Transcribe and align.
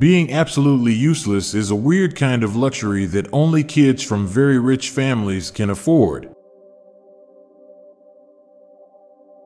Being 0.00 0.32
absolutely 0.32 0.92
useless 0.92 1.54
is 1.54 1.70
a 1.70 1.76
weird 1.76 2.16
kind 2.16 2.42
of 2.42 2.56
luxury 2.56 3.06
that 3.06 3.28
only 3.32 3.62
kids 3.62 4.02
from 4.02 4.26
very 4.26 4.58
rich 4.58 4.90
families 4.90 5.52
can 5.52 5.70
afford. 5.70 6.34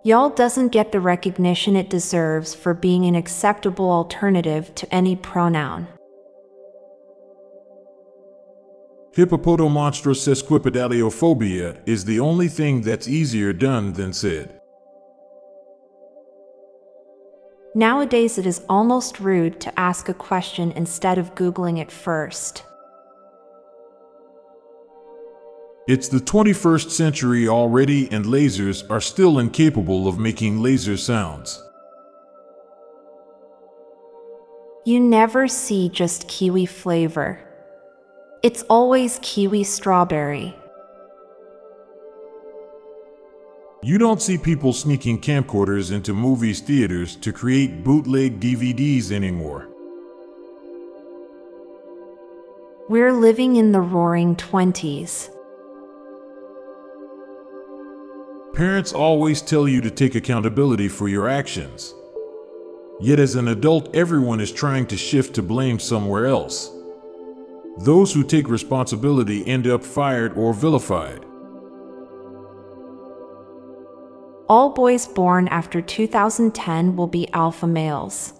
Y'all 0.04 0.30
doesn't 0.30 0.68
get 0.68 0.90
the 0.90 1.00
recognition 1.00 1.76
it 1.76 1.90
deserves 1.90 2.54
for 2.54 2.72
being 2.72 3.04
an 3.04 3.14
acceptable 3.14 3.90
alternative 3.90 4.74
to 4.76 4.94
any 4.94 5.14
pronoun. 5.14 5.86
Hippopotomonstrosesquippedaliophobia 9.14 11.82
is 11.84 12.06
the 12.06 12.20
only 12.20 12.48
thing 12.48 12.80
that's 12.80 13.06
easier 13.06 13.52
done 13.52 13.92
than 13.92 14.14
said. 14.14 14.57
Nowadays, 17.74 18.38
it 18.38 18.46
is 18.46 18.62
almost 18.68 19.20
rude 19.20 19.60
to 19.60 19.78
ask 19.78 20.08
a 20.08 20.14
question 20.14 20.72
instead 20.72 21.18
of 21.18 21.34
Googling 21.34 21.78
it 21.78 21.92
first. 21.92 22.64
It's 25.86 26.08
the 26.08 26.18
21st 26.18 26.90
century 26.90 27.48
already, 27.48 28.10
and 28.12 28.24
lasers 28.26 28.88
are 28.90 29.00
still 29.00 29.38
incapable 29.38 30.08
of 30.08 30.18
making 30.18 30.62
laser 30.62 30.96
sounds. 30.96 31.62
You 34.84 35.00
never 35.00 35.48
see 35.48 35.88
just 35.88 36.28
kiwi 36.28 36.66
flavor. 36.66 37.40
It's 38.42 38.62
always 38.70 39.18
kiwi 39.22 39.64
strawberry. 39.64 40.54
You 43.80 43.96
don't 43.96 44.20
see 44.20 44.36
people 44.36 44.72
sneaking 44.72 45.20
camcorders 45.20 45.92
into 45.92 46.12
movies 46.12 46.58
theaters 46.58 47.14
to 47.16 47.32
create 47.32 47.84
bootleg 47.84 48.40
DVDs 48.40 49.12
anymore. 49.12 49.68
We're 52.88 53.12
living 53.12 53.54
in 53.54 53.70
the 53.70 53.80
roaring 53.80 54.34
20s. 54.34 55.30
Parents 58.52 58.92
always 58.92 59.40
tell 59.40 59.68
you 59.68 59.80
to 59.80 59.92
take 59.92 60.16
accountability 60.16 60.88
for 60.88 61.08
your 61.08 61.28
actions. 61.28 61.94
Yet, 62.98 63.20
as 63.20 63.36
an 63.36 63.46
adult, 63.46 63.94
everyone 63.94 64.40
is 64.40 64.50
trying 64.50 64.88
to 64.88 64.96
shift 64.96 65.36
to 65.36 65.42
blame 65.42 65.78
somewhere 65.78 66.26
else. 66.26 66.72
Those 67.84 68.12
who 68.12 68.24
take 68.24 68.48
responsibility 68.48 69.46
end 69.46 69.68
up 69.68 69.84
fired 69.84 70.36
or 70.36 70.52
vilified. 70.52 71.27
All 74.48 74.70
boys 74.70 75.06
born 75.06 75.46
after 75.48 75.82
2010 75.82 76.96
will 76.96 77.06
be 77.06 77.28
alpha 77.34 77.66
males. 77.66 78.32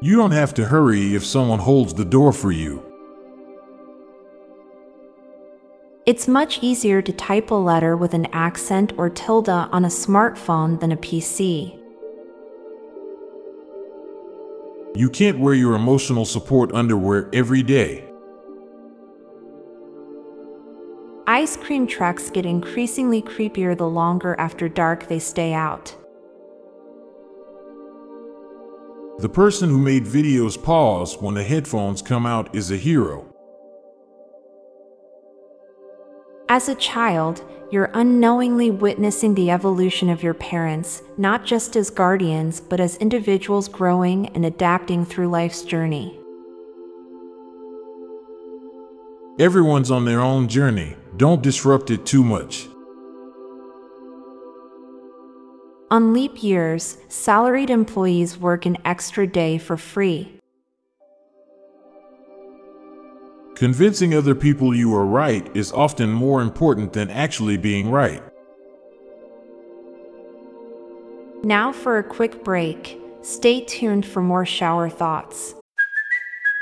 You 0.00 0.16
don't 0.16 0.30
have 0.30 0.54
to 0.54 0.64
hurry 0.64 1.14
if 1.14 1.22
someone 1.22 1.58
holds 1.58 1.92
the 1.92 2.06
door 2.06 2.32
for 2.32 2.52
you. 2.52 2.82
It's 6.06 6.26
much 6.26 6.60
easier 6.62 7.02
to 7.02 7.12
type 7.12 7.50
a 7.50 7.54
letter 7.54 7.98
with 7.98 8.14
an 8.14 8.28
accent 8.32 8.94
or 8.96 9.10
tilde 9.10 9.50
on 9.50 9.84
a 9.84 9.88
smartphone 9.88 10.80
than 10.80 10.92
a 10.92 10.96
PC. 10.96 11.78
You 14.94 15.10
can't 15.10 15.38
wear 15.38 15.52
your 15.52 15.74
emotional 15.74 16.24
support 16.24 16.72
underwear 16.72 17.28
every 17.34 17.62
day. 17.62 18.08
Ice 21.28 21.56
cream 21.56 21.88
trucks 21.88 22.30
get 22.30 22.46
increasingly 22.46 23.20
creepier 23.20 23.76
the 23.76 23.88
longer 23.88 24.36
after 24.38 24.68
dark 24.68 25.08
they 25.08 25.18
stay 25.18 25.52
out. 25.52 25.92
The 29.18 29.28
person 29.28 29.70
who 29.70 29.78
made 29.78 30.04
videos 30.04 30.62
pause 30.62 31.16
when 31.20 31.34
the 31.34 31.42
headphones 31.42 32.00
come 32.00 32.26
out 32.26 32.54
is 32.54 32.70
a 32.70 32.76
hero. 32.76 33.26
As 36.48 36.68
a 36.68 36.76
child, 36.76 37.42
you're 37.72 37.90
unknowingly 37.92 38.70
witnessing 38.70 39.34
the 39.34 39.50
evolution 39.50 40.08
of 40.08 40.22
your 40.22 40.34
parents, 40.34 41.02
not 41.18 41.44
just 41.44 41.74
as 41.74 41.90
guardians, 41.90 42.60
but 42.60 42.78
as 42.78 42.98
individuals 42.98 43.66
growing 43.66 44.28
and 44.28 44.46
adapting 44.46 45.04
through 45.04 45.26
life's 45.26 45.62
journey. 45.62 46.20
Everyone's 49.38 49.90
on 49.90 50.06
their 50.06 50.20
own 50.20 50.48
journey, 50.48 50.96
don't 51.18 51.42
disrupt 51.42 51.90
it 51.90 52.06
too 52.06 52.24
much. 52.24 52.68
On 55.90 56.14
leap 56.14 56.42
years, 56.42 56.96
salaried 57.08 57.68
employees 57.68 58.38
work 58.38 58.64
an 58.64 58.78
extra 58.86 59.26
day 59.26 59.58
for 59.58 59.76
free. 59.76 60.38
Convincing 63.54 64.14
other 64.14 64.34
people 64.34 64.74
you 64.74 64.94
are 64.94 65.04
right 65.04 65.54
is 65.54 65.70
often 65.70 66.10
more 66.10 66.40
important 66.40 66.94
than 66.94 67.10
actually 67.10 67.58
being 67.58 67.90
right. 67.90 68.22
Now 71.44 71.72
for 71.72 71.98
a 71.98 72.02
quick 72.02 72.42
break. 72.42 72.98
Stay 73.20 73.60
tuned 73.60 74.06
for 74.06 74.22
more 74.22 74.46
shower 74.46 74.88
thoughts. 74.88 75.54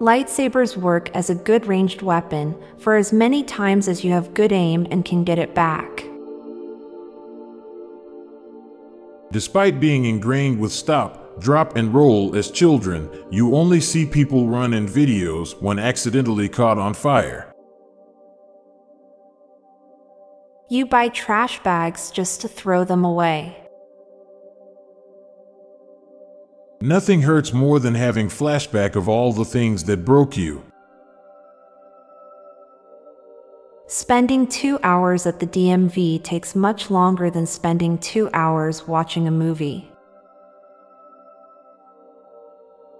Lightsabers 0.00 0.76
work 0.76 1.10
as 1.10 1.28
a 1.28 1.34
good 1.34 1.66
ranged 1.66 2.02
weapon 2.02 2.56
for 2.78 2.96
as 2.96 3.12
many 3.12 3.42
times 3.42 3.88
as 3.88 4.04
you 4.04 4.12
have 4.12 4.32
good 4.32 4.52
aim 4.52 4.86
and 4.92 5.04
can 5.04 5.24
get 5.24 5.40
it 5.40 5.56
back. 5.56 6.04
Despite 9.32 9.80
being 9.80 10.04
ingrained 10.04 10.60
with 10.60 10.72
stop, 10.72 11.40
drop, 11.40 11.76
and 11.76 11.92
roll 11.92 12.36
as 12.36 12.50
children, 12.50 13.10
you 13.30 13.56
only 13.56 13.80
see 13.80 14.06
people 14.06 14.46
run 14.46 14.72
in 14.72 14.86
videos 14.86 15.60
when 15.60 15.80
accidentally 15.80 16.48
caught 16.48 16.78
on 16.78 16.94
fire. 16.94 17.52
You 20.70 20.86
buy 20.86 21.08
trash 21.08 21.60
bags 21.62 22.10
just 22.12 22.40
to 22.42 22.48
throw 22.48 22.84
them 22.84 23.04
away. 23.04 23.67
Nothing 26.80 27.22
hurts 27.22 27.52
more 27.52 27.80
than 27.80 27.96
having 27.96 28.28
flashback 28.28 28.94
of 28.94 29.08
all 29.08 29.32
the 29.32 29.44
things 29.44 29.82
that 29.84 30.04
broke 30.04 30.36
you. 30.36 30.62
Spending 33.88 34.46
two 34.46 34.78
hours 34.84 35.26
at 35.26 35.40
the 35.40 35.46
DMV 35.46 36.22
takes 36.22 36.54
much 36.54 36.88
longer 36.88 37.30
than 37.30 37.46
spending 37.46 37.98
two 37.98 38.30
hours 38.32 38.86
watching 38.86 39.26
a 39.26 39.30
movie. 39.32 39.90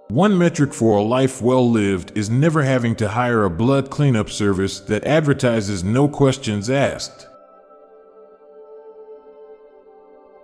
One 0.09 0.37
metric 0.37 0.73
for 0.73 0.97
a 0.97 1.03
life 1.03 1.41
well 1.41 1.69
lived 1.69 2.17
is 2.17 2.29
never 2.29 2.63
having 2.63 2.97
to 2.97 3.07
hire 3.07 3.45
a 3.45 3.49
blood 3.49 3.89
cleanup 3.89 4.29
service 4.29 4.81
that 4.81 5.05
advertises 5.05 5.85
no 5.85 6.09
questions 6.09 6.69
asked. 6.69 7.28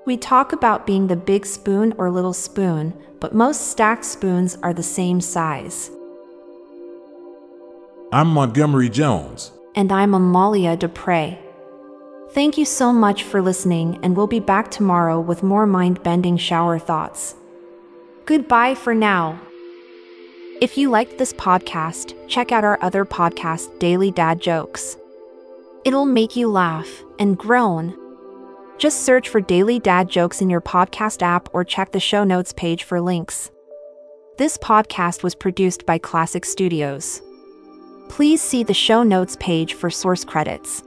We 0.06 0.18
talk 0.18 0.54
about 0.54 0.86
being 0.86 1.08
the 1.08 1.16
big 1.16 1.48
spoon 1.48 1.96
or 1.98 2.12
little 2.12 2.34
spoon, 2.34 2.94
but 3.20 3.34
most 3.34 3.70
stacked 3.70 4.06
spoons 4.06 4.56
are 4.62 4.72
the 4.72 4.84
same 4.84 5.20
size. 5.20 5.90
I'm 8.12 8.28
Montgomery 8.28 8.90
Jones. 8.90 9.52
And 9.74 9.92
I'm 9.92 10.14
Amalia 10.14 10.78
Dupre. 10.78 11.40
Thank 12.34 12.56
you 12.56 12.66
so 12.66 12.94
much 12.94 13.24
for 13.24 13.42
listening, 13.42 13.98
and 14.04 14.16
we'll 14.16 14.28
be 14.28 14.40
back 14.40 14.70
tomorrow 14.70 15.20
with 15.20 15.42
more 15.42 15.66
mind 15.66 16.04
bending 16.04 16.38
shower 16.38 16.78
thoughts. 16.78 17.34
Goodbye 18.26 18.76
for 18.76 18.94
now. 18.94 19.40
If 20.62 20.78
you 20.78 20.92
liked 20.92 21.18
this 21.18 21.34
podcast, 21.34 22.14
check 22.28 22.52
out 22.52 22.64
our 22.64 22.78
other 22.84 23.06
podcast, 23.06 23.80
Daily 23.80 24.12
Dad 24.12 24.40
Jokes. 24.40 24.98
It'll 25.84 26.06
make 26.06 26.36
you 26.36 26.48
laugh 26.48 27.04
and 27.18 27.36
groan. 27.36 27.98
Just 28.78 29.06
search 29.06 29.30
for 29.30 29.40
Daily 29.40 29.80
Dad 29.80 30.10
Jokes 30.10 30.42
in 30.42 30.50
your 30.50 30.62
podcast 30.62 31.22
app 31.22 31.48
or 31.54 31.64
check 31.64 31.92
the 31.92 32.00
show 32.00 32.24
notes 32.24 32.52
page 32.52 32.84
for 32.84 33.00
links. 33.00 33.50
This 34.38 34.58
podcast 34.58 35.24
was 35.24 35.34
produced 35.34 35.86
by 35.86 35.98
Klassic 35.98 36.44
Studios. 36.44 37.22
Please 38.10 38.42
see 38.42 38.64
the 38.64 38.74
show 38.74 39.02
notes 39.02 39.38
page 39.40 39.76
for 39.76 39.90
source 39.90 40.26
credits. 40.26 40.84